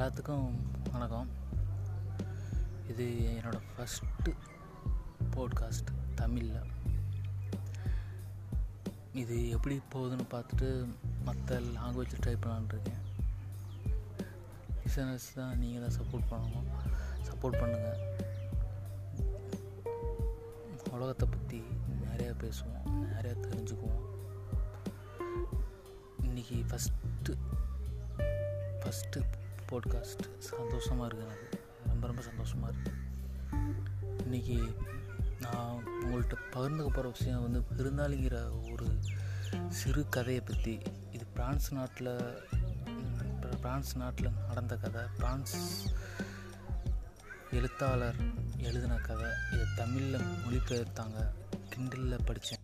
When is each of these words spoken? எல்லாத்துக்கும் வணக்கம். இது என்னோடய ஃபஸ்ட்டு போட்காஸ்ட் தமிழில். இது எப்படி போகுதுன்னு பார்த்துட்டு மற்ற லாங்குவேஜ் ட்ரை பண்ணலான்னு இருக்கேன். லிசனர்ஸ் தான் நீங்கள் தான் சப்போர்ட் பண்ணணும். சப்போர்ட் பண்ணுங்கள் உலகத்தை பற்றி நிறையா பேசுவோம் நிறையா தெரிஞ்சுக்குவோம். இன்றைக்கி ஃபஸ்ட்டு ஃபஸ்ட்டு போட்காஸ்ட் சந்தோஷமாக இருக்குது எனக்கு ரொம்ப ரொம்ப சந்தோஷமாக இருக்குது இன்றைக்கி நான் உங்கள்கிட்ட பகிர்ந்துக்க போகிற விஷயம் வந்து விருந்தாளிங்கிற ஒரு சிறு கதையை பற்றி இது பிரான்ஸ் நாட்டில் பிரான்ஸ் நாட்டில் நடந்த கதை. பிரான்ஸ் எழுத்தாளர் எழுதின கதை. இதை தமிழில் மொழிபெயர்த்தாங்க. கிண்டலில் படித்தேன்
எல்லாத்துக்கும் 0.00 0.52
வணக்கம். 0.92 1.26
இது 2.90 3.04
என்னோடய 3.30 3.64
ஃபஸ்ட்டு 3.72 4.30
போட்காஸ்ட் 5.34 5.90
தமிழில். 6.14 6.70
இது 9.22 9.36
எப்படி 9.48 9.76
போகுதுன்னு 9.94 10.26
பார்த்துட்டு 10.34 10.68
மற்ற 11.24 11.58
லாங்குவேஜ் 11.60 12.14
ட்ரை 12.22 12.34
பண்ணலான்னு 12.44 12.72
இருக்கேன். 12.74 13.02
லிசனர்ஸ் 14.84 15.28
தான் 15.34 15.58
நீங்கள் 15.58 15.84
தான் 15.84 15.96
சப்போர்ட் 15.98 16.30
பண்ணணும். 16.30 16.70
சப்போர்ட் 17.28 17.60
பண்ணுங்கள் 17.62 18.00
உலகத்தை 20.92 21.28
பற்றி 21.34 21.60
நிறையா 22.06 22.32
பேசுவோம் 22.44 22.88
நிறையா 23.16 23.34
தெரிஞ்சுக்குவோம். 23.48 24.06
இன்றைக்கி 26.28 26.58
ஃபஸ்ட்டு 26.70 27.36
ஃபஸ்ட்டு 28.80 29.38
போட்காஸ்ட் 29.70 30.38
சந்தோஷமாக 30.38 31.14
இருக்குது 31.14 31.20
எனக்கு 31.20 31.58
ரொம்ப 31.86 32.06
ரொம்ப 32.06 32.22
சந்தோஷமாக 32.22 32.72
இருக்குது 32.72 32.98
இன்றைக்கி 34.18 34.76
நான் 35.40 35.84
உங்கள்கிட்ட 36.02 36.36
பகிர்ந்துக்க 36.52 36.88
போகிற 36.88 37.08
விஷயம் 37.08 37.42
வந்து 37.42 37.60
விருந்தாளிங்கிற 37.76 38.36
ஒரு 38.72 38.86
சிறு 39.68 40.08
கதையை 40.08 40.42
பற்றி 40.42 40.80
இது 41.12 41.24
பிரான்ஸ் 41.26 41.74
நாட்டில் 41.74 42.38
பிரான்ஸ் 43.60 43.96
நாட்டில் 43.96 44.30
நடந்த 44.48 44.76
கதை. 44.76 45.02
பிரான்ஸ் 45.16 45.84
எழுத்தாளர் 47.50 48.14
எழுதின 48.56 48.96
கதை. 48.96 49.30
இதை 49.52 49.66
தமிழில் 49.76 50.20
மொழிபெயர்த்தாங்க. 50.20 51.28
கிண்டலில் 51.68 52.24
படித்தேன் 52.24 52.59